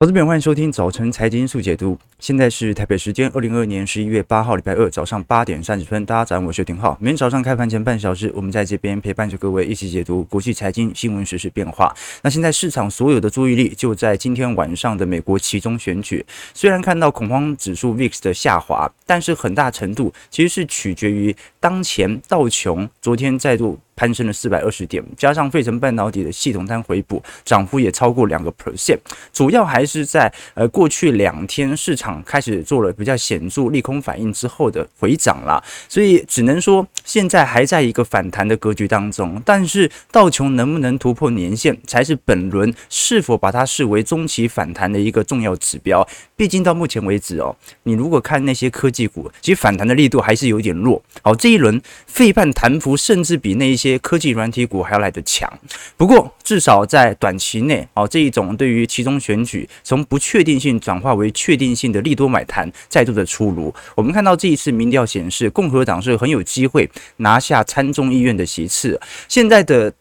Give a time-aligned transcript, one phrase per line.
[0.00, 1.96] 投资朋友，欢迎收听早晨财经速解读。
[2.18, 6.04] 现在是台北时间二零二二年十一月八号，礼拜二早上八点三十分。
[6.04, 6.98] 大家早上，我是廷浩。
[7.00, 11.94] 每天早上开盘前半小时，我们在这边陪伴着各位一起解读国际财经新闻、时事变化。
[12.22, 16.26] 那现在市场所有的注意力就在今天晚上的美国期中选举。
[16.52, 23.78] 虽然看到恐慌指数 VIX 的下滑，但是很大程度其实是取决于当前道琼昨天再度。
[23.96, 28.98] 攀升了四百二十点，加上费城半导体的系统单回补，涨幅也超过两个 percent。
[29.32, 39.40] 主要还是在呃过去两天市场开始做了比较显著利空反应之后的回涨了，所以只能说现在还在一个反弹的格局当中。
[39.44, 46.06] 但是道琼能不能突破年线，才是本轮是否把它视为中期反弹的一个重要指标。
[46.34, 51.00] 毕竟到目前为止哦，你如果看那些科技股，其实反弹的力度还是有点弱。
[51.22, 53.83] 好，这一轮费半弹幅甚至比那一些。
[53.90, 55.50] 些科技软体股还要来得强，
[55.96, 63.72] 不过至少在短期内，哦，这一种对于其中选举从不确定性转化为确定性的利多买盘再度的出炉。
[63.94, 69.00] 我们看到这一次民调显示，共和党是很有机会拿下参众议院的席次。
[69.28, 69.92] 现在的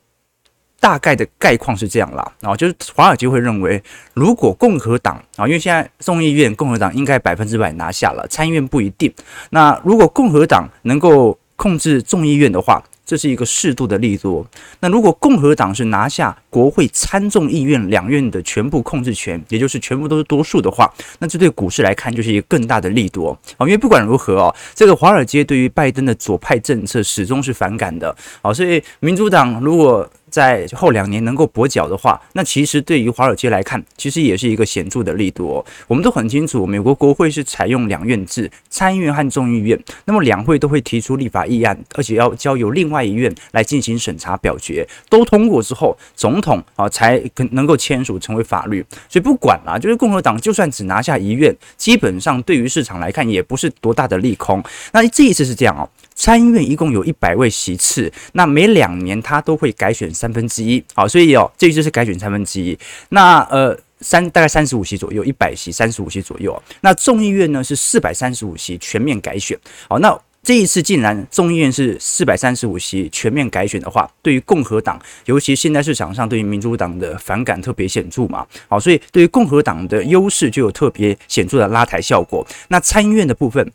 [0.80, 3.82] 大概的概况是这样啦，啊，就是华尔街会认为，
[4.14, 9.14] 如果共和党啊，因为现在众议院共和党应该百分之百拿下了，参议院不一定。
[9.52, 14.46] 那如果共和党能够控制众议院的话，这是一个适度的力度。
[14.80, 23.62] 那如果共和党是拿下国会参众议院两院的全部控制权，也就是全部都是多数的话，那这对股市来看就是一个更大的力度啊。
[23.62, 28.54] 因为不管如何哦，这个华尔街对于拜登的左派政策始终是反感的啊。
[28.54, 35.66] 所以民主党如果在后两年能够跛脚的话，那其实对于华尔街来看，其实也是一个显著的力度哦。
[35.88, 48.84] 我们都很清楚，美国国会是采用两院制，参议院和众议院，那么两会都会提出立法议案，而且要交由另外一院来进行审查表决，都通过之后，总统啊才可能够签署成为法律。
[49.08, 54.64] 所以不管啦，就是共和党就算只拿下一院，基本上对于市场来看也不是多大的利空。
[54.94, 55.88] 那这一次是这样哦。
[56.16, 62.78] 参议院一共有一百位席次，那每两年他都会改选三分之一，好，所以哦，这一次是改选三分之一。
[63.10, 66.62] 那呃，三大概三十五席左右，一百席三十五席左右。
[66.82, 69.58] 那众议院呢是四百三十五席全面改选，
[69.90, 82.46] 好，那这一次竟然众议院是四百三十五席全面改选的话，对于共和党，尤其现在市场上对于民主党的反感特别显著嘛，好，所以对于共和党的优势就有特别显著的拉抬效果。
[82.68, 83.72] 那参议院的部分。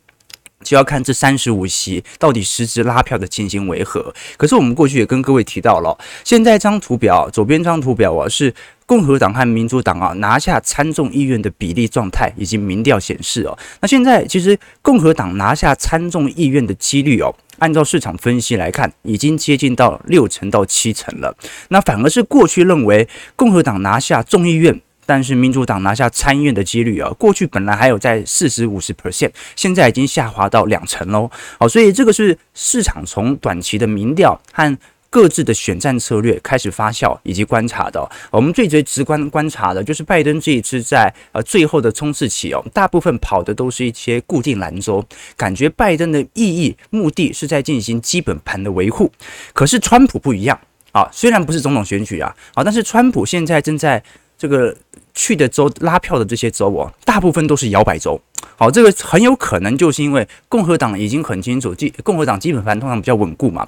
[0.63, 4.13] 就要看这三十五席到底实质拉票的情形为何。
[4.37, 8.53] 可是我们过去也跟各位提到了，现在这张图表，左边这张图表啊，是
[8.85, 13.57] 共和党和民主党啊拿下参众议院的比例状态以及民调显示哦。
[13.81, 21.35] 那现在其实共和党拿下参众议院的几率哦，按照市场分析来看，已经接近到六成到七成了。
[21.69, 24.81] 那反而是过去认为共和党拿下众议院。
[25.09, 31.27] 但是民主党拿下参议院的几率啊，过去本来还有在四十五十 percent，现在已经下滑到两成喽。
[31.57, 34.77] 好，所以这个是市场从短期的民调和
[35.09, 38.07] 各自的选战策略开始发酵以及观察的。
[38.29, 45.03] 我们最最直观观察的就是拜登这一次在呃最后的冲刺期哦，大部分跑的都是一些固定蓝州，
[45.35, 49.11] 感觉拜登的意义目的是在进行基本盘的维护。
[49.53, 50.59] 可是川普不一样
[50.91, 54.03] 啊，虽然不是总统选举啊，啊，但是川普现在正在
[54.37, 54.77] 这个。
[55.19, 58.17] 去的州拉票的这些州哦，大部分都是摇摆州。
[58.55, 63.67] 好，这个很有可能就是因为共和党已经很清楚，基共和党基本盘通常比较稳固嘛。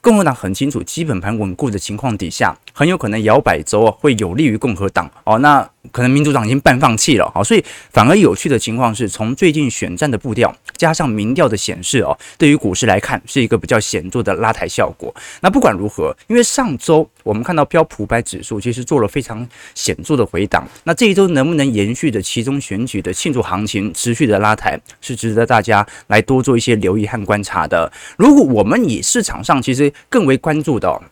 [0.00, 5.08] 共和党很清楚，基本盘稳固的情况底下，很有可能摇摆州会有利于共和党。
[5.22, 5.71] 哦，那。
[5.90, 15.12] 可能民主党已经半放弃了，好，所以反而有趣的情况是，从最近选战的步调加上民调的显示哦，对于股市来看是一个比较显著的拉抬效果。
[15.40, 27.92] 那不管如何，因为上周我们看到标普五百指数其实做了非常显著的回档，那这一周能不能延续的其中选举的庆祝行情持续的拉抬，是值得大家来多做一些留意和观察的。
[28.16, 31.02] 如果我们以市场上其实更为关注的。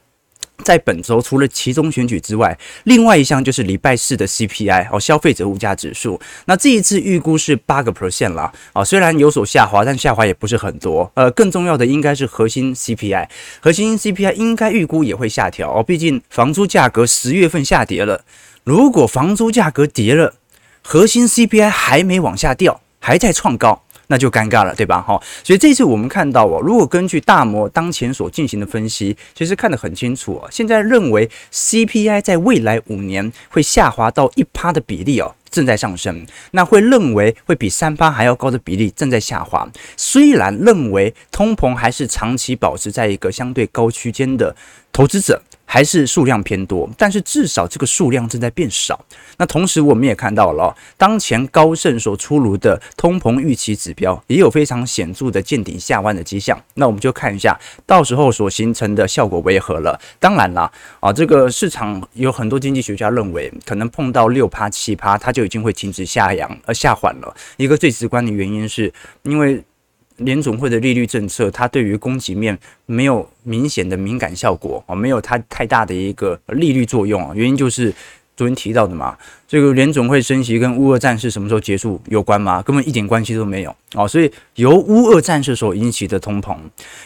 [0.62, 6.20] 在本周，除了期中选举之外，另外一项就是礼拜四的 CPI 哦，消费者物价指数。
[6.46, 11.10] 那这一次预估是八个 percent 啦，啊，虽然有所下滑，但下滑也不是很多。
[11.14, 13.28] 呃，更重要的应该是核心 CPI，
[13.60, 18.24] 核心 CPI 应该预估也会下调哦，毕竟房租价格十月份下跌了。
[18.64, 20.34] 如果房租价格跌了，
[20.82, 23.82] 核心 CPI 还没往下掉，还在创高。
[24.10, 25.00] 那就尴尬了，对吧？
[25.00, 30.48] 哈，所以这次我们看到哦，如果根据大摩当前所进行的分析，其实看得很清楚哦。
[30.50, 36.26] 现在认为 CPI 在未来五年会下滑到一趴的比例哦，正在上升。
[36.50, 39.68] 那会认为会比三趴还要高的比例正在下滑。
[39.96, 44.56] 虽然认为通膨还是长期保持在一个相对高区间的
[44.92, 45.40] 投资者。
[45.72, 48.98] 还是数量偏多，但是至少这个数量正在变少。
[49.36, 56.60] 那同时我们也看到了，当前高盛所出炉的通膨预期指标也有非常显著的见顶下弯的迹象。
[56.74, 57.56] 那我们就看一下
[57.86, 59.96] 到时候所形成的效果为何了。
[60.18, 60.68] 当然啦，
[60.98, 67.32] 啊，这个市场有很多经济学家认为，可能碰到六趴七趴，它就已经会停止下扬而下缓了。
[67.56, 68.92] 一个最直观的原因是
[69.22, 69.62] 因为。
[70.20, 77.92] 联总会的利率政策，它对于供给面没有明显的敏感效果啊，没有它太大的一个利率作用啊，原因就是
[78.36, 79.16] 昨天提到的嘛。
[79.48, 82.62] 这个联总会升息跟乌俄战事什么时候结束有关吗？
[82.62, 84.06] 根本一点关系都没有哦。
[84.06, 86.56] 所以由乌俄战事所引起的通膨，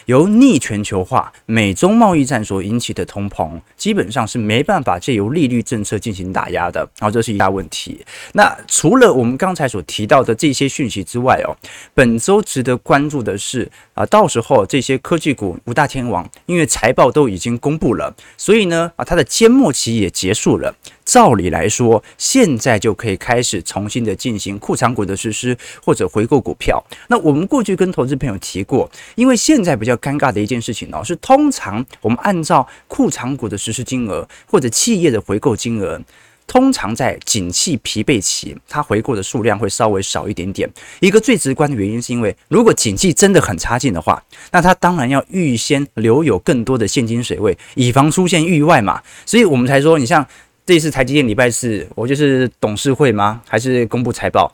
[0.05, 6.87] 由逆全球化、美中贸易战所引起的通膨，基本上是没办法借由利率政策进行打压的。
[6.99, 8.05] 好，这是一大问题。
[8.33, 11.55] 那除了我们刚才所提到的这些讯息之外哦，
[11.93, 20.75] 本周值得关注的是啊，到时候这些科技股五大天王，因为财报都已经公布了，所以呢啊，它的缄默期也结束了。
[21.03, 26.74] 照理来说，现在就可以开始重新的进行库藏股的实施，或者回购股票。
[27.07, 35.99] 那我们过去跟投资朋友提过，因为现在比较尴尬的一件事情呢，是通常我们按照库藏股的实施金额或者企业的回购金额，
[36.47, 40.69] 通常在景气疲惫期，它回购的数量会稍微少一点点。
[40.99, 49.01] 一个最直观的原因是因为，如果景气真的很差劲的话，那它当然要预先留有更多的现金水位，以防出现意外嘛。
[49.25, 50.25] 所以我们才说，你像。
[50.67, 53.39] 这次台积电礼拜四，我就是董事会吗？
[53.47, 54.51] 还是公布财报？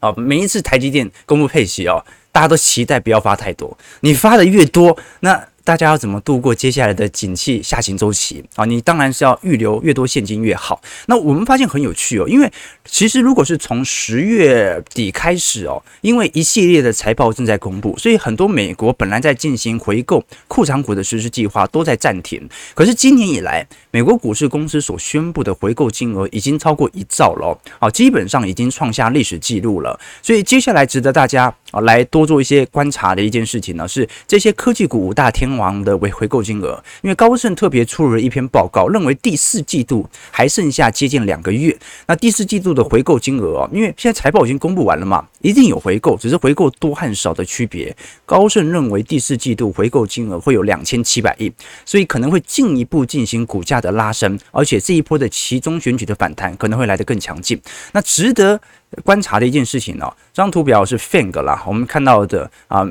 [0.00, 3.76] 啊，每一次台积电公布配息哦，大家都期待不要发太多。
[4.00, 5.48] 你发的越多，那。
[5.66, 8.64] 大家要怎么度过接下来的景气下行周期啊？
[8.64, 10.80] 你当然是要预留越多现金越好。
[11.06, 12.48] 那我们发现很有趣哦，因为
[12.84, 22.48] 其实如果是从十月底开始哦，因为一系列的财报正在公布，所以很多美国本来在进行回购库藏股的实施计划都在暂停。
[22.72, 29.98] 可是今年以来，美国股市公司所宣布的回购金额已经超过一兆了，啊，基本上已经创下历史记录了。
[30.22, 41.76] 所以接下来值得大家啊来多做一些观察的一件事情呢，是这些科技股大天王的回回购金额，因为高盛特别出了一篇报告，认为第四季度还剩下接近两个月。
[42.06, 47.94] 那第四季度的回购金额哦，因为现在财报已经公布完了嘛，一定有回购，只是回购多和少的区别。
[48.24, 51.52] 高盛认为第四季度回购金额会有两千七百亿，
[51.84, 57.60] 所以可能会进一步进行股价的拉升，而且这一波的期中选举的反弹可能会来得更强劲。
[57.92, 58.60] 那值得
[59.04, 62.86] 观察的一件事情呢、哦，这张图表是 FANG 啦，我们看到的啊。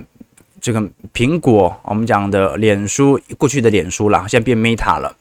[0.66, 0.82] 这个
[1.14, 5.16] 苹果，我们讲的脸书，过去的脸书啦，现在变 Meta 了。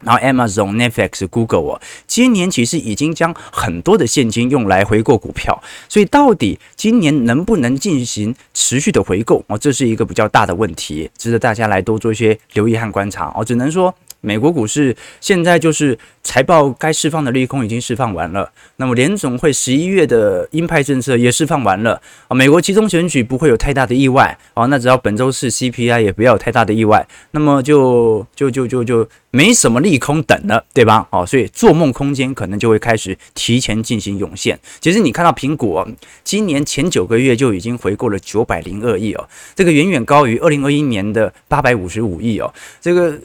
[0.00, 13.44] 然后 Amazon、Netflix、Google 哦，今年其实已经将很多的现金用来回购股票，所以到底今年能不能进行持续的回购哦，这是一个比较大的问题，值得大家来多做一些留意和观察哦。
[13.44, 13.94] 只能说。
[14.20, 31.06] 美国股市现在就是财报该释放的利空已经释放完了，那么联总会十一月的鹰派政策也释放完了啊，美国集中选举不会有太大的意外啊，那只要本周四 CPI 也不要有太大的意外，那么就就就就就没什么利空等了，对吧？
[31.10, 34.58] 哦，所以做梦空间可能就会开始提前进行涌现。
[34.80, 35.86] 其实你看到苹果
[36.24, 43.18] 今年前九个月就已经回购了九百零二亿哦，这个远远高于二零二一年的八百五十五亿哦，这个。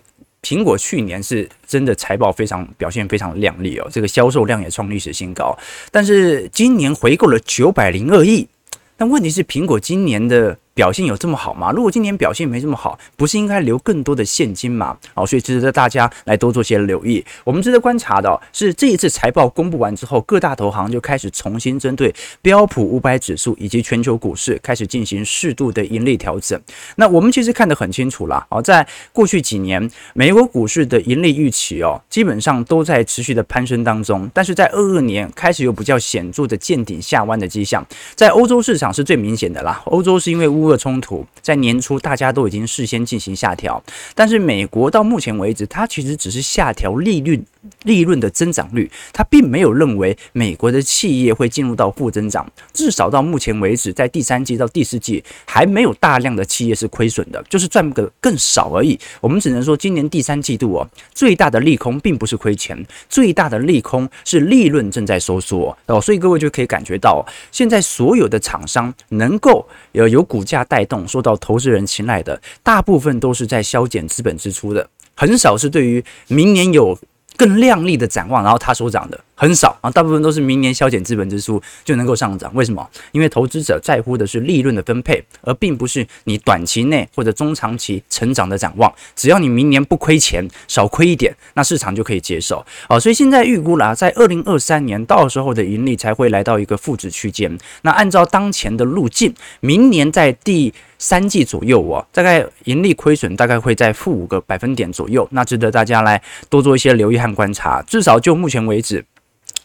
[0.43, 5.57] 苹果去年是真的财报非常表现非常亮丽哦，这个销售量也创历史新高，
[5.89, 8.47] 但是今年回购了九百零二亿，
[8.95, 10.55] 但问题是苹果今年的。
[10.73, 11.71] 表现有这么好吗？
[11.71, 14.97] 如果今年表现没这么好，不是应该留更多的现金吗？
[15.13, 17.23] 好，所以值得大家来多做些留意。
[17.43, 26.59] 我们值得观察的是，这一次财报公布完之后，各大投行就开始重新针对标普五百指数以及全球股市开始进行适度的盈利调整。
[26.95, 39.81] 那我们其实看得很清楚啦，哦，在过去几年，美国股市的盈利预期哦，基本上都在持续的攀升当中，但是在二二年开始有比较显著的见顶下弯的迹象，在欧洲市场是最明显的啦。
[39.85, 43.83] 欧洲是因为乌俄冲突在年初，大家都已经事先进行下调，
[44.15, 47.43] 但是美国到目前为止，它其实只是下调利率、
[47.83, 52.45] 利润的增长率，他并没有认为美国的企业会进入到负增长。
[52.73, 58.99] 至少到目前为止，在第三季到第四季，还没有大量的企业是亏损的，就是赚个更少而已。
[59.21, 62.77] 我们只能说，今年第三季度哦，最大的利空并不是亏钱，
[63.09, 66.01] 最大的利空是利润正在收缩哦。
[66.01, 76.97] 所以各位就可以感觉到，现在所有的厂商能够有有股价带动，受到投资人青睐的，大部分都是在削减资本支出的，很少是对于明年有
[77.35, 79.19] 更亮丽的展望，然后他所讲的。
[79.35, 82.53] 很少啊，大部分都是明年削减资本支出就能够上涨。
[82.53, 82.87] 为什么？
[83.11, 88.93] 因为投资者在乎的是利润的分配，而并不是你短期内或者中长期成长的展望。
[89.15, 92.63] 只要你明年不亏钱，少亏一点，那市场就可以接受。
[92.87, 97.57] 好，所以现在预估啦，在二零二三年到时候的盈利才会来到一个负值区间。
[97.81, 105.27] 那按照当前的路径，明年在第三季左右哦，大概盈利亏损大概会在负五个百分点左右。
[105.31, 107.81] 那值得大家来多做一些留意和观察。
[107.81, 109.03] 至少就目前为止。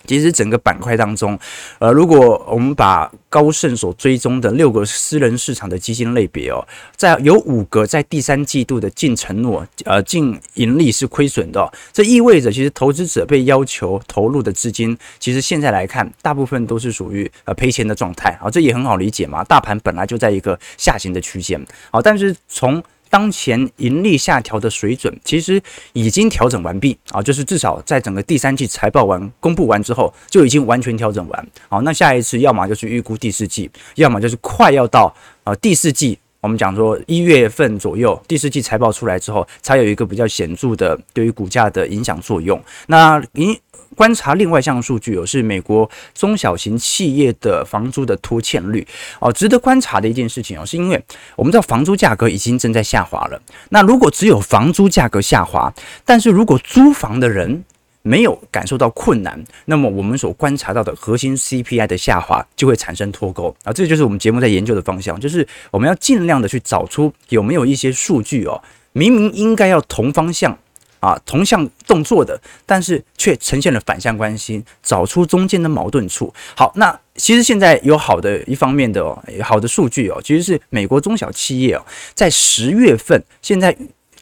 [0.07, 1.39] 其实整个板块当中，
[1.79, 25.61] 呃，如果我们把高盛所追踪的六个私人市场的基金类别哦，在有五个在第三季度的净承诺，呃，净盈利是亏损的，这意味着其实投资者被要求投入的资金，其实现在来看，大部分都是属于呃赔钱的状态啊，这也很好理解嘛，大盘本来就在一个下行的区间，好，但是从当前盈利下调的水准，其实
[25.93, 31.49] 已经调整完毕啊，就是至少在整个第三季财报完公布完之后，就已经完全调整完。
[31.69, 42.63] 好，那下一次要么就是预估第四季，要么就是快要到啊第四季，我们讲说一月份左右，第四季财报出来之后，才有一个比较显著的对于股价的影响作用。
[42.87, 43.59] 那您。
[43.97, 48.87] 观察另外一项数据哦，是美国中小型企业的房租的拖欠率
[49.19, 51.03] 哦，值得观察的一件事情哦，是因为
[51.35, 53.43] 我们知道房租价格已经正在下滑了。
[53.71, 55.73] 那如果只有房租价格下滑，
[56.05, 57.65] 但是如果租房的人
[58.09, 68.63] 没有感受到困难，那么我们所观察到的核心 CPI 的下滑就会产生脱钩啊，这就是我们节目在研究的方向，就是我们要尽量的去找出有没有一些数据哦，
[68.93, 70.57] 明明应该要同方向。
[71.01, 76.35] 啊，同向动作的，但是却呈现了反向关系，找出中间的矛盾处。
[76.57, 83.77] 好，那其实现在有好的一方面的哦，好的数据哦，其实是美国中小企业哦，在十月份现在。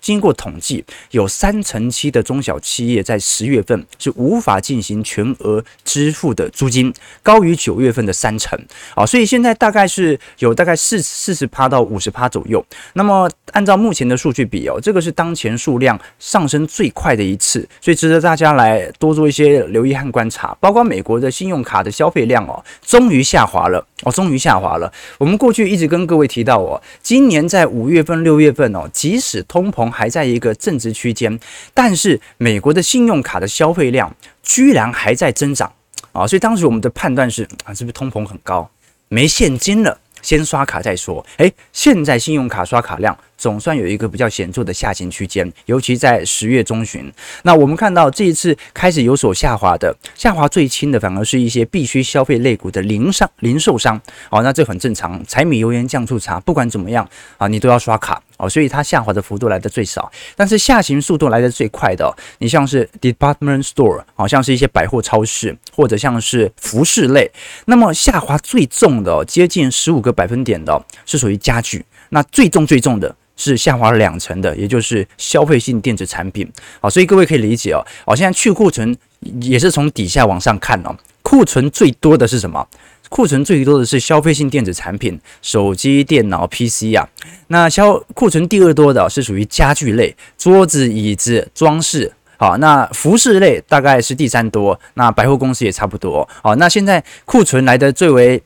[0.07, 6.95] 经过统计，有三成七的中小企业在十月份是无法进行全额支付的租金，
[7.25, 8.57] 高于九月份的三成
[8.95, 12.65] 啊，所以现在大概是有大概四四十趴到五十趴左右。
[12.93, 20.57] 那么按照目前的数据比哦，这个是当前数量上升最快的一次，所以值得大家来多做一些留意和观察。
[20.61, 24.93] 包括美国的信用卡的消费量哦，终于下滑了哦，终于下滑了。
[25.19, 29.87] 我们过去一直跟各位提到哦，今年在五月份、六月份哦，即使通膨。
[29.97, 31.39] 还在一个正值区间，
[31.73, 35.73] 但是美国的信用卡的消费量居然还在增长
[36.13, 36.27] 啊！
[36.27, 38.69] 所以当时我们的判断是啊，是不是通膨很高，
[39.09, 41.25] 没现金了，先刷卡再说。
[41.39, 47.13] 诶，现在信用卡刷卡量总算有一个比较显著的下行区间，尤其在十月中旬。
[47.43, 54.01] 那我们看到这一次开始有所下滑的，下滑最轻的反而是一些必须消费类股的零商、零售商。
[54.31, 58.23] 哦，那这很正常，柴米油盐酱醋茶，不管怎么样啊，你都要刷卡。
[58.39, 67.31] 哦，所以它下滑的幅度来的最少，但是下行速度来的最快的，你像是 department store，好像是一些百货超市，或者像是服饰类，
[67.65, 76.51] 那么下滑最重的，接近十五个百分点的，是属于家具，那最重最重的是下滑了两成的，也就是消费性电子产品。
[76.81, 78.97] 好，所以各位可以理解哦，好，现在去库存
[79.41, 82.67] 也是从底下往上看哦，库存最多的是什么？
[83.09, 87.09] 库存最多的是消费性电子产品，手机、电脑、PC 啊。
[87.49, 92.13] 那消库存第二多的是属于家具类，桌子、椅子、装饰。
[92.39, 96.29] 好，那服饰类大概是第三多，那百货公司也差不多。
[96.43, 98.43] 好，那现在库存来的最为。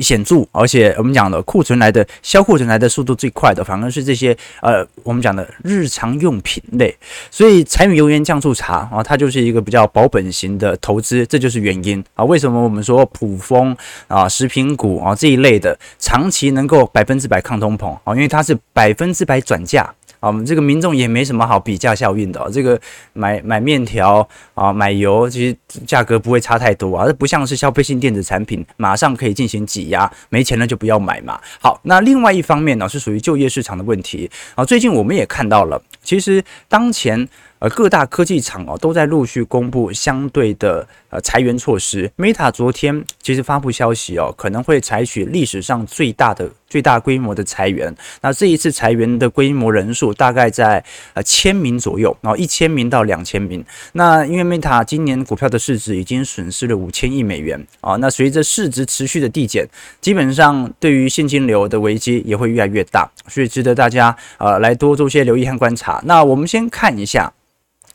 [0.00, 6.94] 显著，而且我们讲的库存来的销库存来的速度最快的，反而是这些呃，我们讲的日常用品类。
[7.30, 12.24] 所以柴米油盐酱醋茶啊，它就是一个比较保本型的投资，这就是原因啊。
[12.24, 18.14] 为什么我们说普丰啊、食品股啊这一类的长期能够百分之百抗通膨啊？
[18.14, 19.94] 因为它是百分之百转嫁。
[20.20, 22.80] 啊，我们这个民众也没什么好比价效应的，这个
[23.12, 31.40] 买买面条啊，买油，其实价格不会差太多啊，这不像是消费性电子产品，马上可以进行挤压，没钱了就不要买嘛。
[31.60, 34.64] 好，那另外一方面呢，是属于就业市场的问题啊。
[34.64, 37.28] 最近我们也看到了，其实当前。
[37.60, 42.10] 呃各大科技厂哦都在陆续公布相对的呃裁员措施。
[42.16, 47.94] Meta 昨天其实发布消息哦，可能会采取历史上最大的最大规模的裁员。
[48.22, 50.82] 那这一次裁员的规模人数大概在
[51.14, 53.64] 呃千名左右，然后一千名到两千名。
[53.92, 59.66] 那因为 Meta 今年股票的市值已经损失了五千亿美元啊，那随着市值持续的递减，
[60.00, 66.00] 基本上对于现金流的危机也会越来越大，所以值得大家呃来多做些留意和观察。
[66.04, 67.32] 那我们先看一下。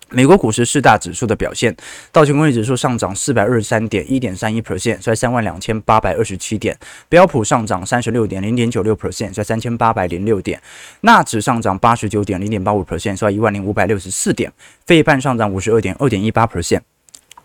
[0.09, 1.75] 美国股市四大指数的表现，
[2.11, 6.75] 道琼工业指数上涨四百二十三点一点三一 percent，在三万两千八百二十七点；
[7.09, 10.57] 标普上涨三十六点零点九六 percent，在三千八百零六点；
[11.01, 14.49] 纳指上涨八十九点零点八五 percent，在一万零五百六十四点；
[14.85, 16.81] 费半上涨五十二点二点一八 percent，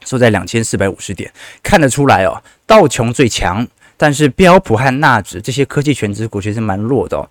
[0.05, 7.29] 收在两千四百五十点，看得出来哦，道琼最强，但是标普和纳指这些科技全值股其实蛮弱的哦。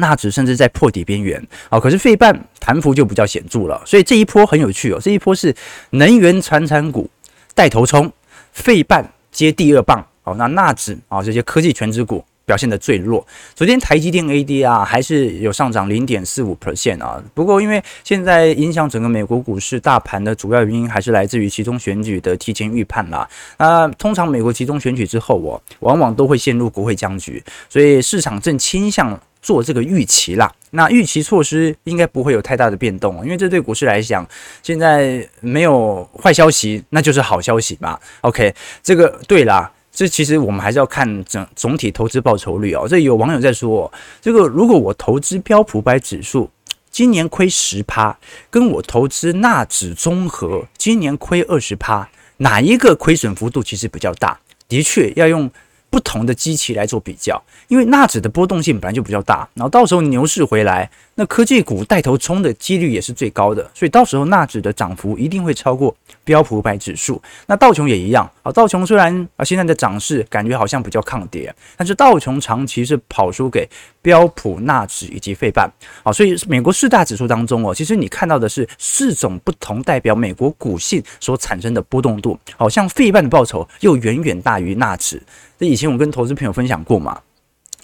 [0.00, 4.98] 纳指甚至在破底边缘啊，可是费半弹幅就比较显著了，所以这一波很有趣哦。
[5.00, 5.54] 这一波是
[5.90, 7.08] 能源传产股
[7.54, 8.12] 带头冲，
[8.52, 10.34] 费半接第二棒哦。
[10.34, 13.24] 那纳指啊这些科技权值股表现得最弱。
[13.54, 23.28] 昨天台积电 ADR 还是有上涨零点四五 percent 啊，不过因为现在影响整个美国股市大盘的主要原因还是来自于其中选举的提前预判啦。
[23.58, 29.20] 那通常美国期中选举之后哦，往往都会陷入国会僵局，所以市场正倾向。
[29.42, 34.26] 做这个预期啦，那预期措施应该不会有太大的变动，因为这对股市来讲，
[34.62, 37.98] 现在没有坏消息，那就是好消息嘛。
[38.20, 42.86] OK，这个对啦，这其实我们还是要看整总体投资报酬率哦。
[42.86, 46.50] 这有网友在说，这个如果我投资标普百指数
[46.90, 48.14] 今年亏十趴，
[48.50, 52.06] 跟我投资纳指综合今年亏二十趴，
[52.36, 54.38] 哪一个亏损幅度其实比较大？
[54.68, 55.50] 的确要用。
[55.90, 60.88] 不同的机器来做比较，因为纳指的波动性本来就比较大，然后到时候牛市回来，
[61.20, 67.20] 那科技股带头冲的几率也是最高的，所以到时候纳指的涨幅一定会超过标普五百指数。
[67.44, 73.68] 那道琼也一样啊，道琼虽然啊现在的涨势感觉好像比较抗跌，但是道琼长期是跑输给
[74.00, 75.70] 标普、纳指以及费半
[76.02, 85.22] 啊，所以美国四大指数当中哦，其实你看到的是四种不同代表美国股性所产生的波动度，好像费半的报酬又远远大于纳指。
[85.58, 87.20] 这以前我跟投资朋友分享过嘛，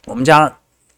[0.07, 0.51] 我们家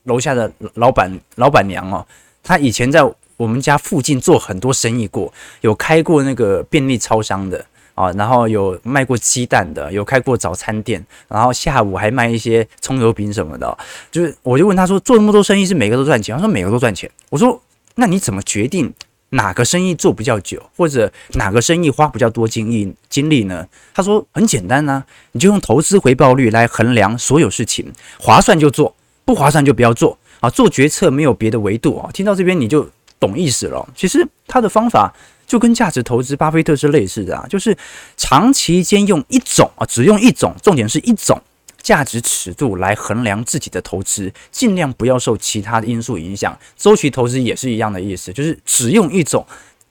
[0.05, 2.07] 楼下的老板老板娘哦，
[2.43, 3.03] 他以前在
[3.37, 7.65] 我们家附近做很多生意过，有开过那个便利超商的
[7.95, 13.79] 啊，然后有卖过鸡蛋的，有开过早餐店，然后下午还卖一些葱油饼什么的。
[14.11, 16.35] 就是我就问他说，做那么多生意是每个都赚钱？
[16.35, 17.11] 他说每个都赚钱。
[17.31, 17.61] 我说
[17.95, 18.93] 那你怎么决定？
[19.31, 23.69] 哪个生意做比较久，或者哪个生意花比较多精力精力呢？
[23.93, 28.95] 他说很简单呐、你就用投资回报率来衡量所有事情，划算就做，
[29.27, 30.51] 不划算就不要做啊。
[30.51, 32.11] 做决策没有别的维度啊。
[32.13, 32.89] 听到这边你就
[33.21, 33.89] 懂意思了。
[33.97, 35.13] 其实他的方法
[35.47, 37.77] 就跟价值投资巴菲特是类似的啊，就是
[38.17, 41.41] 长期间用一种啊，只用一种，重点是一种。
[41.81, 46.59] 价值尺度来衡量自己的投资，尽量不要受其他的因素影响。
[46.77, 49.47] 周期投资也是一样的意思，就是只用一种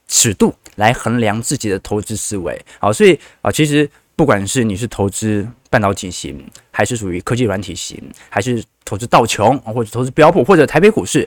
[0.08, 2.62] 尺度来衡量自己的投资思维。
[2.78, 11.26] 好，所以啊，其实不管是你是投资半导体型，还是属于科技软体型，还是投资道琼，或者投资标普，或者台北股市。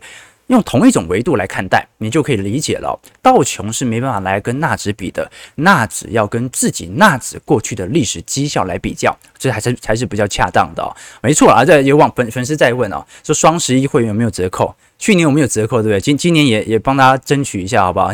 [0.49, 3.01] 用同一种维度来看待，你就可以理解了。
[3.23, 10.91] 道琼是没办法来跟纳指比的，纳指要跟自己纳指过去的历史绩效来比较，这还是才是比较恰当的哦。
[11.23, 14.75] 没错啊，这有网粉粉丝在问哦，说双十一会员有没有折扣？
[15.01, 16.01] 去年我们有折扣，对不对？
[16.01, 18.13] 今今年也也帮大家争取一下，好不好？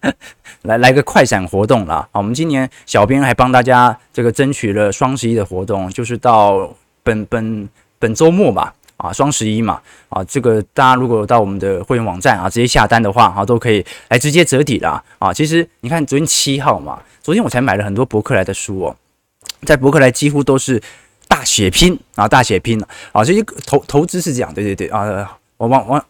[0.62, 2.06] 来来个快闪活动啦。
[2.12, 6.70] 好，我们今年小编还帮大家这个争取了双十一的活动，就是到
[7.02, 8.74] 本本本周末吧。
[8.98, 15.00] 啊，双十一嘛，啊，这个大家如果到我们的会员网站啊，直接下单的话，啊，都可以来直接折抵啦。
[15.20, 18.96] 啊，其实你看昨天七号嘛，昨天我才买了很多博客来的书哦，
[19.64, 20.82] 在博客来几乎都是
[21.28, 26.04] 大血拼啊，大血拼啊，这些投投资是这样，对对对啊，我忘忘。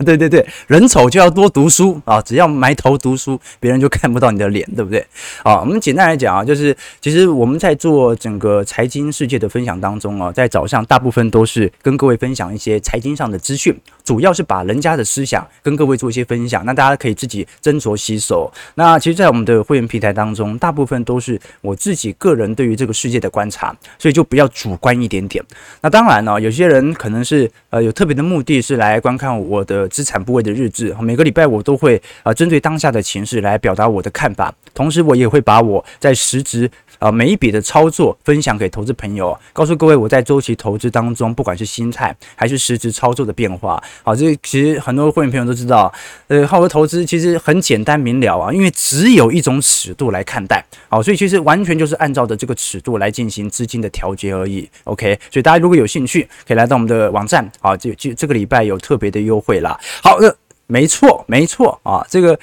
[0.04, 2.22] 对对对，人丑就要多读书啊！
[2.22, 5.06] 只要埋头读书，别人就看不到你的脸，对不对？
[5.42, 18.50] 啊，我们简单来讲啊，就是其实我们在做整个财经世界的分享当中啊，在早上大部分都是跟各位分享一些财经上的资讯，主要是把人家的思想跟各位做一些分享，那大家可以自己斟酌吸收。
[18.76, 25.44] 那其实，在我们的会员平台当中，大部分都是我自己个人对于这个世界的观察，所以就比较主观一点点。
[25.82, 29.89] 那当然呢，有些人可能是呃有特别的目的是来观看我的。
[29.90, 43.82] 资产部位的日志，每个礼拜我都会啊，针对当下的情势来表达我的看法，同时我也会把我在实质啊每一笔的操作分享给投资朋友，告诉各位我在周期投资当中，不管是心态还是实质操作的变化。
[44.02, 45.92] 好，这其实很多会员朋友都知道，
[46.28, 54.68] 呃，浩哥投资其实很简单明了啊，因为只有一种尺度来看待，好，所以其实完全就是按照的这个尺度来进行资金的调节而已。
[54.84, 59.78] OK，所以大家如果有兴趣，可以来到我们的网站，好，这这这个礼拜有特别的优惠啦。
[60.02, 62.38] 好，呃，没错，没错啊，这个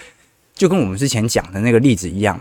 [0.53, 2.39] 就跟我们之前讲的那个例子一样，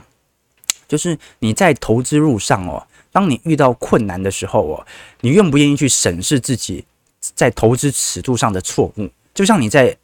[0.89, 4.87] 就是你在投资路上哦，当你遇到困难的时候哦，
[5.21, 6.85] 你愿不愿意去审视自己
[7.21, 9.09] 在投资尺度上的错误？
[9.35, 9.97] 就像你在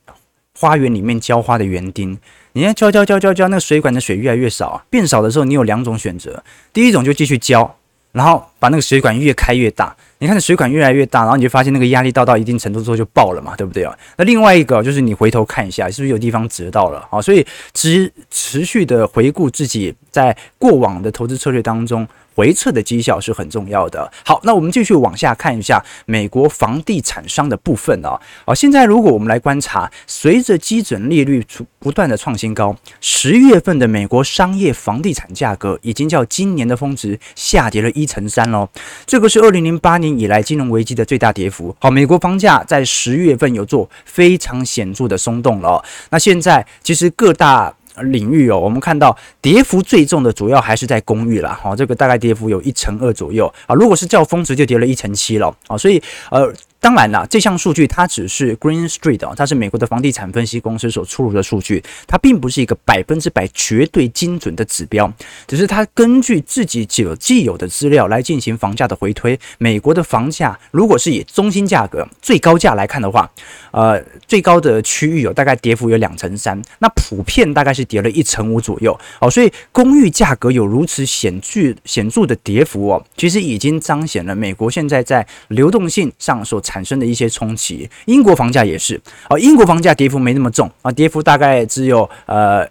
[0.59, 2.19] 花园里面浇花的园丁，
[2.53, 7.77] 你在浇浇浇浇浇，那个水管的水越来越少，变少的时候，你有两种选择，第一种就继续浇，
[8.13, 9.97] 然后把那个水管越开越大。
[10.23, 13.93] 你看水管越来越大，然后你就发现那个压力到到一定程度之后就爆了嘛，对不对啊？
[14.17, 17.21] 那另外一个就是你回头看一下，是不是有地方折到了啊？
[17.21, 22.07] 所以持持续的回顾自己在过往的投资策略当中。
[22.35, 24.11] 回撤的绩效是很重要的。
[24.25, 28.19] 好，那我们继续往下看一下美国房地产商的部分啊。
[28.47, 38.67] 好，现在如果我们来观察，随着基准利率出不断的创新高，十月份的美国商业房地产价格已经较今年的峰值下跌了一成三喽。
[39.05, 41.75] 这个是二零零八年以来金融危机的最大跌幅。
[41.81, 45.83] 好，美国房价在十月份有做非常显著的松动了。
[46.11, 56.53] 那现在其实各大领域哦，我们看到跌幅最重的主要还是在公寓了，好，这个大概跌幅有一成二左右啊，如果是较峰值就跌了一成七了啊，所以呃。
[56.83, 65.11] 当然啦，这项数据它只是 Green Street 啊，它是美国的房地产分析公司所出炉的数据，它并不是一个百分之百绝对精准的指标，
[65.47, 69.39] 只是它根据自己有既有的资料来进行房价的回推。
[69.59, 73.31] 美国的房价如果是以中心价格最高价来看的话，
[73.71, 79.31] 呃，最高的区域有大概跌幅有两成三，那普遍大概是跌了一成五左右哦。
[79.31, 92.67] 所以公寓价格有如此显著显著的跌幅哦，其实已经彰显了美国现在在流动性上所产生的一些冲击，英国房价也是啊，英国房价跌幅没那么重啊，跌幅大概只有呃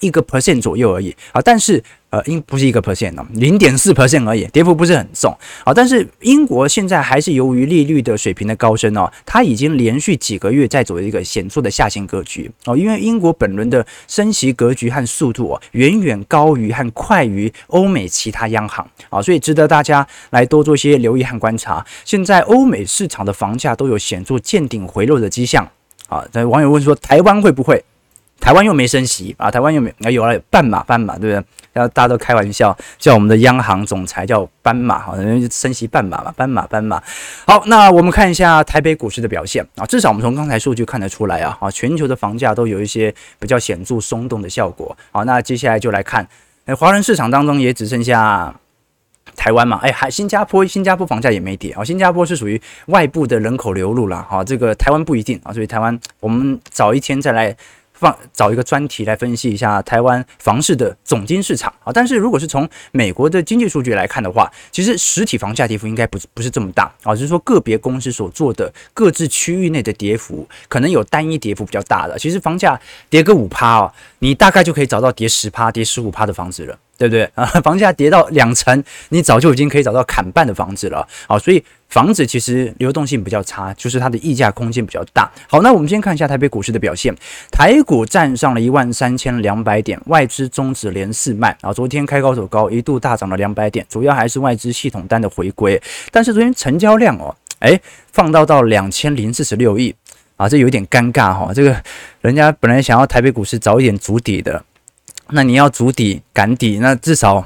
[0.00, 1.82] 一个 percent 左右而已啊，但是。
[2.10, 5.32] 呃，英不是一个 percent 哦，零点四 percent 而已，跌幅不是很重
[5.64, 5.72] 啊。
[5.72, 12.76] 但是英国现在还是由于利率的水平的高升哦，它已经连续几个月在走一个显著的下行格局哦。
[12.76, 21.86] 因为英国本轮的升息格局和速度哦，远远高于和快于欧美其他央行啊，所以值得大家来多做些留意和观察。
[22.04, 25.64] 现在欧美市场的房价都有显著见顶回落的迹象
[26.08, 26.24] 啊。
[26.32, 27.84] 那网友问说，台湾会不会？
[28.40, 31.46] 台湾又没升息啊，台湾又没啊，有了斑马斑马，对不对？
[31.72, 37.00] 然后大家都开玩笑叫我们的央行总裁叫斑马，好像升息斑马嘛，斑马斑马。
[37.46, 44.96] 好，那我们看一下台北股市的表现啊，至少我们从刚才数据看得出来啊，啊，全球的房价都有一些比较显著松动的效果。
[45.12, 46.26] 好，那接下来就来看，
[46.64, 48.52] 哎，华人市场当中也只剩下
[49.36, 57.56] 台湾嘛，哎，还新加坡，新加坡房价也没跌啊，新加坡是属于外部的人口流入了，哈，这个台湾不一定啊，所以台湾我们早一天再来。
[58.00, 72.18] 放找一个专题来分析一下台湾房市的总金市场啊，但是如果是从美国的经济数据来看的话，其实实体房价跌幅应该不是不是这么大啊，就是说个别公司所做的各自区域内的跌幅，可能有单一跌幅比较大的。
[72.18, 76.78] 其实房价跌个五趴哦，你大概就可以找到跌十趴、跌十五趴的房子了。
[77.00, 77.46] 对不对啊？
[77.64, 81.38] 房价跌到两成，你早就已经可以找到砍半的房子了啊！
[81.38, 85.32] 所以房子其实流动性比较差，就是它的溢价空间比较大。
[85.48, 87.16] 好，那我们先看一下台北股市的表现，
[87.50, 91.72] 台股站上了一万三千两百点，外资终止连四卖啊！
[91.72, 95.80] 昨天开高走高，一度大涨了两百点，主要还是外资系统单的回归。
[96.12, 97.80] 但是昨天成交量哦，诶，
[98.12, 99.94] 放到到两千零四十六亿
[100.36, 101.54] 啊，这有点尴尬哈、哦。
[101.54, 101.74] 这个
[102.20, 104.62] 人家本来想要台北股市早一点筑底的。
[105.32, 107.44] 那你要筑底赶底，那至少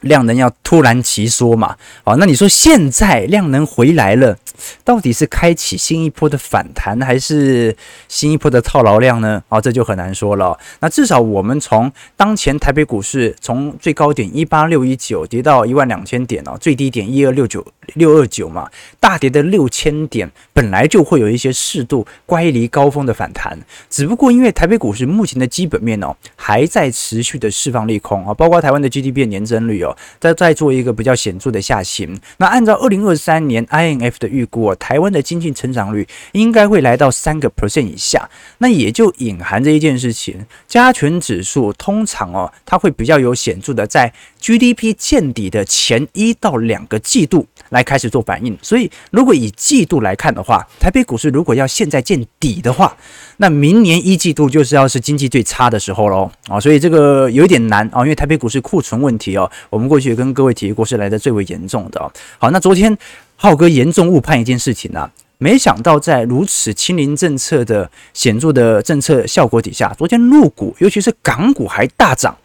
[0.00, 1.76] 量能要突然齐缩嘛。
[2.04, 4.38] 好，那你说现在量能回来了，
[4.84, 7.76] 到底是开启新一波的反弹，还是
[8.08, 9.42] 新一波的套牢量呢？
[9.48, 10.58] 啊，这就很难说了。
[10.80, 17.64] 那至少我们从当前台北股市从最高点一八六一九跌到一万两千点哦，最低点一二六九
[17.94, 23.58] 六二九嘛，大跌的六千点，本来就会有一些适度乖离高峰的反弹，
[23.90, 32.18] 只不过因为台北股市目前的基本面哦还在持续的释放利空啊，包括台湾的 GDP 年增率哦在在做一个比较显著的下行。
[32.38, 38.28] 那按照二零二三年 INF 的预估，台湾的经济成长率应该会来到三个 percent 以下，
[38.58, 52.96] 那也就隐含着一件事情，加权指数通常哦它会比较有显著的在 GDP 见底的前一到两个季度来开始做反应，所以如果以季度来看的话，台北股市如果要现在见底的话，
[53.38, 62.12] 那明年一季度就是要是经济最差的时候喽啊，所以这个有一点难啊，因为台北股市库存问题哦，我们过去也跟各位提过是来的最为严重的。
[62.38, 62.96] 好，那昨天
[63.36, 72.36] 浩哥严重误判一件事情啊，没想到在如此清零政策的显著的政策效果底下，昨天入股尤其是港股还大涨。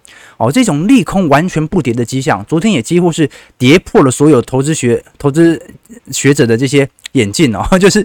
[0.41, 5.61] 哦，这种利空完全不跌的迹象，昨天也几乎是跌破了所有投资学投资
[6.11, 7.63] 学者的这些眼镜哦。
[7.77, 8.03] 就是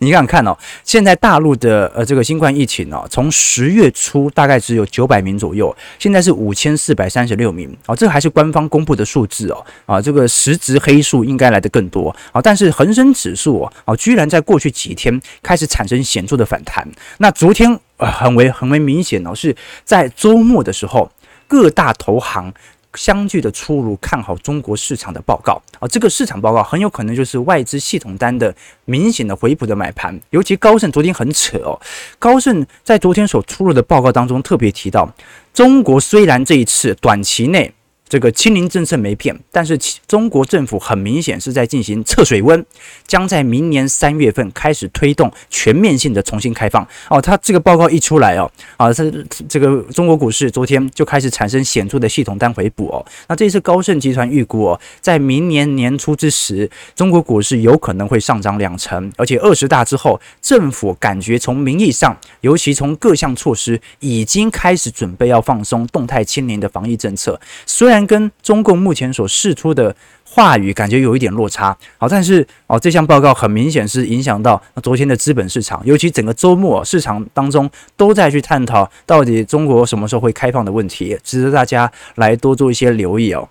[0.00, 12.42] 你看看哦，现在大陆的呃这个新冠疫情哦，从十月初大概只有九百名左右，现在是五千四百三十六名哦，这还是官方公布的数字哦啊，这个实质黑数应该来得更多啊。
[12.42, 21.10] 但是恒生指数哦，哦居然在过去几天开始产生显著的反弹，那昨天呃很为很为明显哦，是在周末的时候。
[21.50, 22.54] 各大投行
[22.94, 31.80] 相继的出炉看好中国市场的报告啊，这个市场报告很有可能就是外资系统单的明显的回补的买盘，尤其高盛昨天很扯哦，
[32.20, 35.12] 高盛在昨天所出炉的报告当中特别提到，
[35.52, 37.74] 中国虽然这一次短期内。
[38.10, 42.66] 这个清零政策没变，但是中国政府很明显是在进行测水温，
[43.06, 46.84] 将在明年三月份开始推动全面性的重新开放。
[47.08, 49.08] 哦，他这个报告一出来哦，啊，这
[49.48, 53.06] 这个中国股市昨天就开始产生显著的系统单回补哦。
[53.28, 67.99] 那这次高盛集团预估哦，在明年年初之时，中国股市有可能会上涨两成，而且二十大之后，政府感觉从名义上，尤其从各项措施，已经开始准备要放松动态清零的防疫政策，虽然。
[68.06, 83.48] 跟中共目前所释出的话语感觉有一点落差，好，但是哦，这项报告很明显是影响到昨天的资本市场，尤其整个周末市场当中都在去探讨到底中国什么时候会开放的问题，值得大家来多做一些留意哦。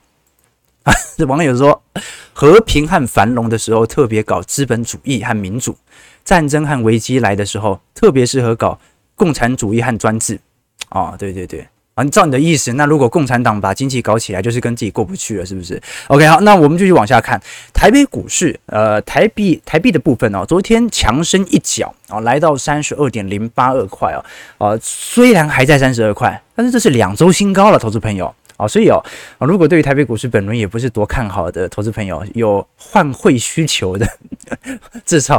[1.17, 1.83] 这 网友说，
[2.33, 5.75] 和平和繁荣的时候特别搞资本主义和民主，
[6.23, 8.79] 战争和危机来的时候特别适合搞
[9.15, 10.39] 共产主义和专制。
[10.89, 11.67] 哦，对对对。
[12.11, 17.41] 照你的意思，那如果共产党把经济搞起来，就是跟自己过不去了，是不是？OK，好，那我们继续往下看
[17.73, 24.23] 台北股市，呃，台币台币的部分哦，昨天强升一角哦，来到三十二点零八二块哦，
[24.59, 28.33] 呃，虽然还在三十二块，但是这是两周新高了，投资朋友。
[28.59, 29.01] 啊，所以哦，
[29.37, 34.05] 啊，如果对于台北股市本轮也不是多看好的投资朋友，有换汇需求的，
[35.05, 35.37] 至少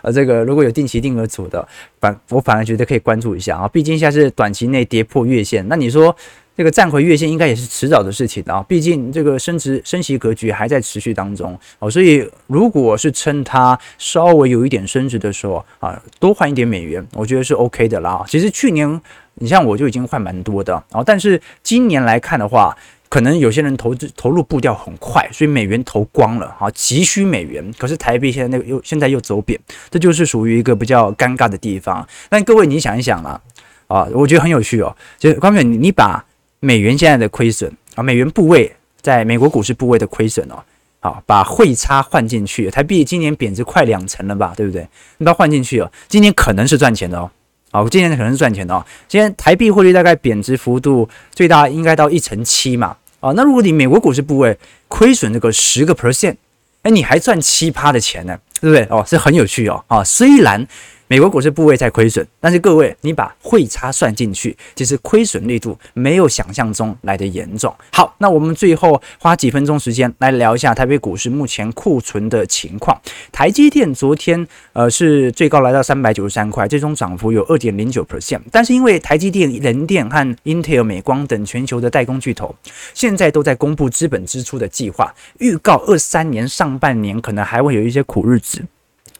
[0.00, 1.68] 啊，这个如果有定期定额组的，
[2.00, 6.16] 反我反而觉得可以关注一下啊，毕竟现在是短期内跌破月线，那你说
[6.56, 18.24] 这个站回月线应该也是迟早的事情啊，毕竟这个升值升息格局还在持续当中哦，所以如果是趁它稍微有一点升值的时候啊，多换一点美元，我觉得是 OK 的啦。
[18.26, 18.98] 其实去年。
[19.34, 22.76] 你像我就已经换蛮多的，然后但是今年来看的话，
[23.08, 27.64] 可能有些人投资投入步调很快，所以美元投光了啊，急需美元。
[27.78, 29.58] 可是台币现在那个又现在又走贬，
[29.90, 32.06] 这就是属于一个比较尴尬的地方。
[32.28, 33.40] 但各位你想一想啦，
[33.86, 34.94] 啊，我觉得很有趣哦。
[35.18, 36.24] 就关键你你把
[36.60, 40.62] 美元现在的亏损啊，美元部位在美国股市部位的亏损哦，
[41.00, 44.86] 好，把汇差换进去，台币今年贬值快两成了吧，对不对？
[45.18, 47.30] 你把它换进去哦，今年可能是赚钱的哦。
[47.72, 48.86] 好，今年可能是赚钱的哦。
[49.08, 52.96] 今天台币汇率大概贬值幅度最大应该到一成七嘛。
[53.18, 54.56] 啊，那如果你美国股市部位
[54.86, 56.36] 亏损这个十个 percent，
[56.82, 58.86] 哎，你还赚七趴的钱呢，对不对？
[58.90, 59.82] 哦，是很有趣哦。
[59.88, 60.64] 啊，虽然。
[61.12, 67.70] 美国股市部位在亏损，但是各位，你把汇差算进去，其实亏损力度没有想象中来得严重。
[67.92, 72.98] 好，那我们最后花几分钟时间来聊一下台北股市目前库存的情况。
[73.30, 82.54] 台积电昨天呃是最高来到三百九十三块，最终涨幅有二点零九 percent，但是因为台积电、人电和 Intel、美光等全球的代工巨头
[82.94, 88.62] 现在都在公布资本支出的计划，预告二三年上半年可能还会有一些苦日子。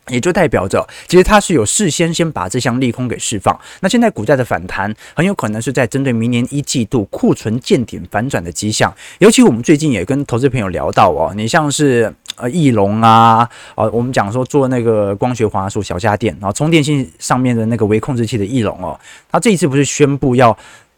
[0.08, 3.58] 也就代表着，其实它是有事先先把这项利空给释放。
[3.80, 8.92] 那现在股价的反弹，很有可能是在针对明年一季度库存见顶反转的迹象。
[9.18, 18.98] 尤其我们最近也跟投资朋友聊到哦，你像是呃翼龙啊，呃我们讲说做那个光学滑鼠小家电，然后充电器上面的那个微控制器的翼龙哦，
[19.30, 20.56] 它这一次不是宣布要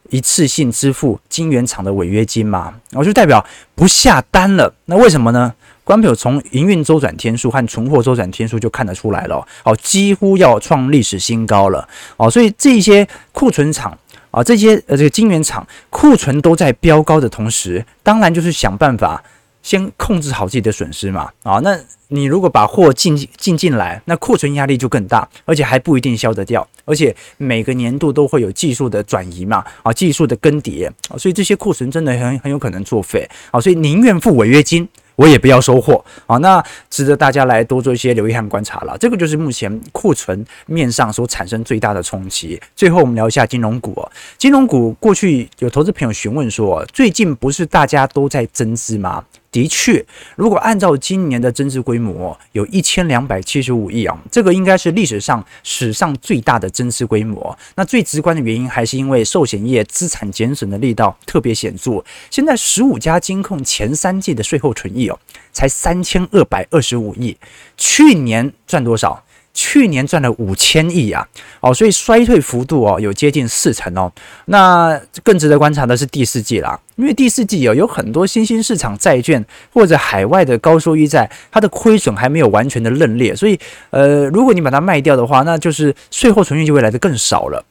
[0.09, 2.73] 一次性支付晶圆厂的违约金嘛？
[2.89, 4.73] 然后就代表不下单了。
[4.85, 5.53] 那为什么呢？
[5.85, 13.95] 观众朋友从营运周转天数和存货周转天数就看得出来了，哦，几乎要创历史新高了，哦，所以这些库存厂
[14.31, 19.23] 啊，这些呃这个晶圆厂库存都在飙高的同时，当然就是想办法
[19.61, 34.89] 先控制好自己的损失嘛，啊，那你如果把货进进进来，那库存压力就更大，而且还不一定消得掉，而且每个年度都会有技术的转移嘛，啊，技术的更迭，所以这些库存真的很很有可能作废，啊，所以宁愿付违约金。
[35.15, 38.97] 我也不要收货啊，那值得大家来多做一些留意和观察了。
[38.97, 42.61] 这个就是目前库存面上所产生最大的冲击。
[42.75, 49.23] 最后我们聊一下金融股，金融股过去有投资朋友询问说，最近不是大家都在增资吗？
[49.55, 57.57] 的确，如果按照今年的增资规模，有一千两百七十五亿啊，这个应该是历史上史上最大的增资规模。
[57.75, 62.03] 那最直观的原因还是因为寿险业资产减损的力道特别显著。
[62.29, 65.17] 现在十五家金控前三季的税后存益哦，
[65.53, 67.37] 才三千二百二十五亿，
[67.77, 69.23] 去年赚多少？
[69.55, 71.25] 去年赚了五千亿啊，
[71.61, 74.11] 哦，所以衰退幅度哦有接近四成哦。
[74.45, 83.57] 那更值得观察的是第四季啦，因为第四季哦有很多新兴市场债券或者海外的高收益债，它的亏损还没有完全的认列，所以
[83.89, 87.63] 呃，如果你把它卖掉的话，那就是税后存续就会来的更少了。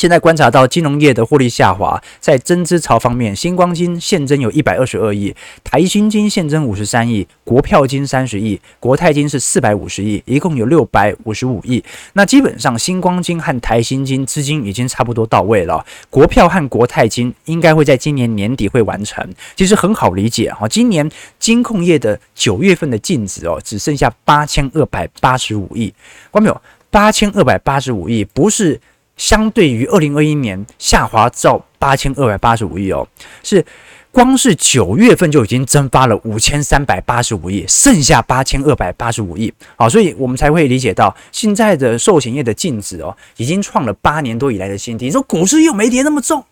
[0.00, 11.84] 现在观察到金融业的获利下滑，在增资潮方面，新光金现增有一百二十二亿，台新金现增五十三亿，国票金三十亿，国泰金是四百五十亿，一共有六百五十五亿。
[12.14, 19.22] 那基本上新光金和台新金资金已经差不多到位了，国票和国泰金应该会在今年年底会完成。
[19.54, 21.06] 其实很好理解哈，今年
[21.38, 25.92] 金控业的九月份的净值哦，只剩下八千二百八十五亿，
[26.32, 26.62] 看到没有？
[26.90, 28.80] 八千二百八十五亿不是。
[29.16, 33.06] 相对于二零二一年下滑到八千二百八十五亿哦，
[33.42, 33.64] 是
[34.10, 45.04] 光是九月份就已经蒸发了五千三百八十五亿，剩下八千二百八十五亿，好，所以我们才会理解到现在的寿险业的净值哦，已经创了八年多以来的新低。
[45.06, 46.44] 你说股市又没跌那么重，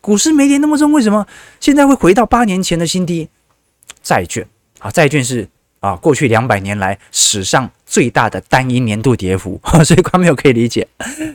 [0.00, 1.26] 股市没跌那么重，为什么
[1.58, 3.28] 现在会回到八年前的新低？
[4.02, 4.46] 债券
[4.80, 5.48] 啊，债券是
[5.80, 7.70] 啊，过去两百年来史上。
[7.86, 10.86] 最大的单一年度跌幅， 所以观众朋友可以理解，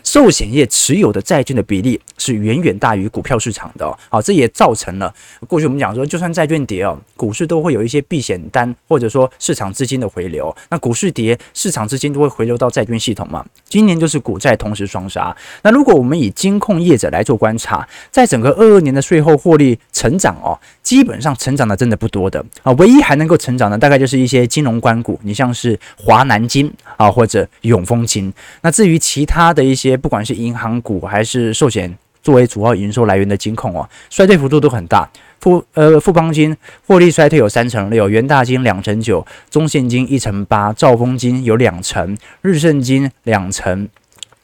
[0.04, 3.98] 寿险业持有的债券的比例是远远大于股票市场的哦。
[4.10, 5.12] 好，这也造成了
[5.48, 10.54] 过去我们讲说，就算债券跌哦，股市都会有一些避险单，或者说市场资金的回流。
[10.70, 13.46] 那股市跌，市场资金都会回流到债券系统嘛。
[13.70, 15.36] 今年就是股债同时双杀。
[15.64, 28.32] 那如果我们以金控业者来做观察，在整个二二年的税后获利成长哦，基本上成长的真的不多的啊，唯一还能够成长的大概就是一些金融关股，你像是华南金啊，或者永丰金。
[28.62, 35.10] 那至于其他的一些，不管是银行股还是寿险作为主要营收来源的金控哦，衰退幅度都很大。
[35.40, 43.90] 富呃富邦金获利衰退有三成六，元大金两成九，中信金一成八，兆丰金有两成，日盛金两成。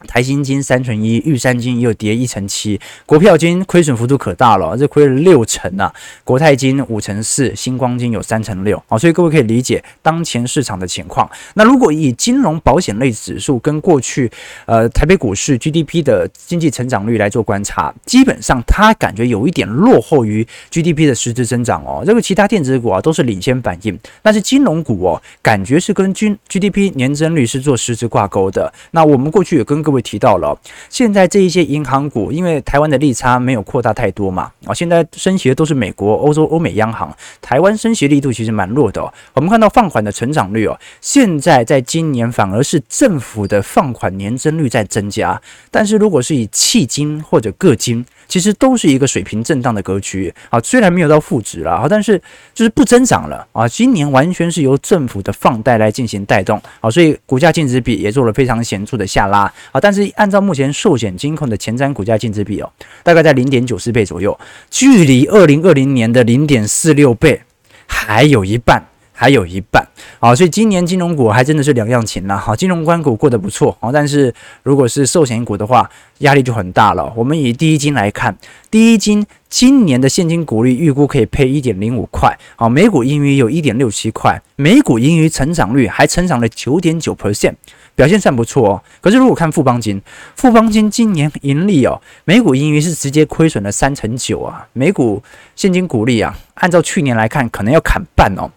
[0.08, 5.94] 台新金三成一，玉山金又跌一成七，国票金亏损幅度可大了，这亏了六成啊！
[6.24, 8.98] 国泰金五成四，星光金有三成六啊！
[8.98, 11.30] 所以各位可以理解当前市场的情况。
[11.54, 14.32] 那如果以金融保险类指数跟过去
[14.66, 22.04] 呃台北股市 GDP 的经济成长率来做观察，基本上它感觉有一点落后于 GDP 的实质增长哦。
[22.06, 28.72] 这个其他电子股啊都是领先反应，但是金融股哦感觉是跟均 GDP 年增率是做实质挂钩的。
[28.92, 30.58] 那我们过去也跟各位提到了，
[30.90, 39.02] 现在这一些银行股，因为台湾的利差没有扩大太多嘛，啊，现在升息的都是美国、欧洲、欧美央行，台湾升息力度其实蛮弱的。
[39.34, 48.06] 我们看到放款的成长率哦，现在在今年反而是政府的放款年增率在增加，但是如果是以企金或者个金。
[48.28, 52.22] 其实都是一个水平震荡的格局啊，虽然没有到负值了啊，但是
[52.54, 53.66] 就是不增长了啊。
[53.66, 59.50] 今年完全是由政府的放贷来进行带动啊，所以股价净值比也做了非常显著的下拉。
[59.80, 62.72] 但是按照目前寿险金控的前瞻股价净值比哦，
[63.04, 64.38] 大概在零点九四倍左右，
[64.70, 67.42] 距离二零二零年的零点四六倍
[67.86, 68.84] 还有一半。
[69.20, 69.84] 还有一半
[70.20, 72.56] 啊，所以今年金融股还真的是两样情了哈。
[72.56, 77.12] 金融关股过得不错啊，但是如果是寿险股的话，压力就很大了。
[77.16, 78.38] 我们以第一金来看，
[78.70, 87.56] 第一金今年的现金股利预估可以配一点零五块啊，每股盈余有一点六七块，每股盈余成长率还成长了九点九 percent，
[87.98, 88.84] 表现算不错哦。
[89.02, 90.00] 可是如果看富邦金，
[90.36, 95.22] 富邦金今年盈利哦，每股盈余是直接亏损了三成九啊，每股
[95.56, 98.50] 现金股利啊，按照去年来看，可能要砍半哦。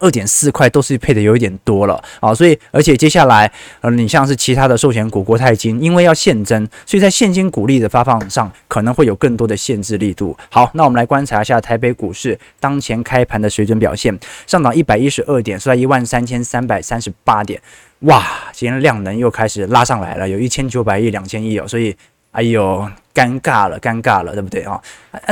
[0.00, 3.50] 二点四块都是配的有一点多了啊，所以而且接下来
[3.80, 10.36] 呃，你像是其他的寿险股国泰金，因为要现增，所以在现金股利的发放上可能会有更多的限制力度。
[10.50, 17.60] 好，那我们来观察一下台北股市当前开盘的水准表现，上涨一百一十二点，收在一万三千三百三十八点。
[18.00, 21.96] 哇，今天量能又开始拉上来了，有一千九百亿、两千亿哦，所以
[22.32, 24.80] 哎呦，尴尬了，尴尬了，对不对啊？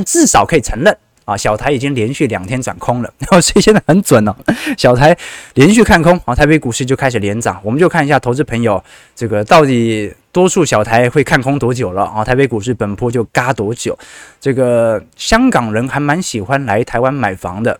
[0.06, 0.96] 至少可以承认。
[1.30, 4.34] 啊，小台已经连续两天转空了，然 后所以现在很准哦。
[4.76, 5.16] 小台
[5.54, 7.60] 连续看空，啊，台北股市就开始连涨。
[7.62, 8.82] 我们就看一下投资朋友，
[9.14, 12.24] 这个到底多数小台会看空多久了啊？
[12.24, 13.96] 台北股市本波就嘎多久？
[14.40, 17.78] 这个香港人还蛮喜欢来台湾买房的。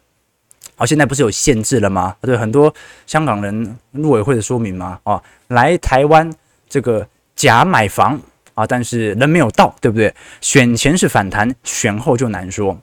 [0.77, 2.15] 好，现在不是有限制了吗？
[2.21, 2.73] 对，很多
[3.05, 5.01] 香港人陆委会的说明嘛？
[5.03, 6.33] 啊，来台湾
[6.69, 8.21] 这个假买房
[8.55, 10.15] 啊，但是人没有到，对不对？
[10.41, 12.79] 选前是反弹，选后就难说。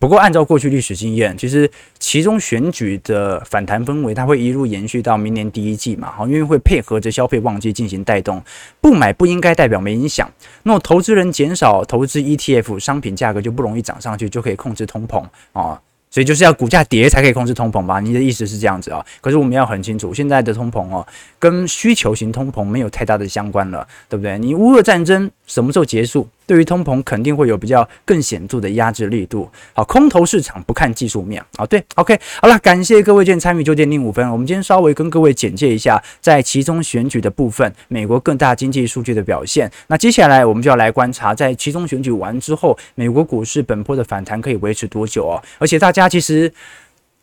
[0.00, 6.10] 不过，按照过去历史经验，其实其中选举的反弹氛围，它会一路延续到明年第一季嘛？
[6.10, 8.42] 好，因为会配合着消费旺季进行带动，
[8.80, 10.26] 不买不应该代表没影响。
[10.62, 15.78] 那么投资人减少投资 ETF，商品价格就不容易涨上去，就可以控制通膨啊。
[16.12, 18.00] 所以就是要股价跌才可以控制通膨吧？
[18.00, 19.04] 你的意思是这样子啊？
[19.20, 21.06] 可是我们要很清楚，现在的通膨哦，
[21.38, 24.36] 跟需求型通膨没有太大的相关了，对不对？
[24.38, 26.26] 你乌俄战争什么时候结束？
[26.50, 29.48] 对于通膨肯定会有比较更显著的压制力度。
[29.72, 31.40] 好，空头市场不看技术面。
[31.56, 34.28] 好，对，OK，好了，感谢各位今天参与九点零五分。
[34.32, 39.70] 我们今天稍微跟各位简介一下在其中选举的部分，美国各大经济数据的表现。
[39.86, 45.40] 那接下来我们就要来观察，在其中选举完之后，美国股市本波的反弹可以维持多久哦？
[45.60, 46.52] 而且大家其实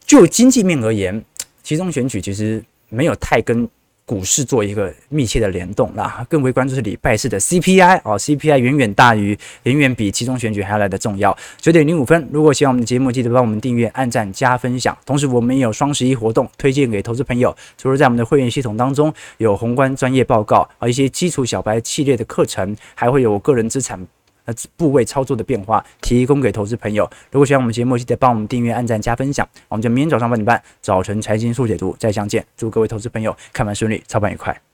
[0.06, 1.22] 就经济面而言，
[1.62, 3.68] 其中选举其实没有太跟。
[4.08, 11.38] 股市做一个密切的联动啦，更为关注是礼拜四的 CPI 哦，CPI 远远大于，远远比期中选举还要来的重要。
[11.58, 14.98] 九点零五分，如果喜欢我们的节目，记得帮我们订阅、按赞、加分享。
[15.06, 24.08] 同时，我们也有双十一活动推荐给投资朋友，除了在我们的会员系统当中有宏观专业报告啊，一些基础小白系列的课程，还会有个人资产。
[24.48, 27.08] 那，部位操作的变化提供给投资朋友。
[27.32, 29.48] 如果喜欢我们节目，记得帮我们订阅、按赞、加分享。
[29.68, 32.44] 我们就明天早上八点半，早晨财经速解读再相见。
[32.56, 34.67] 祝各位投资朋友看盘顺利，操盘愉快。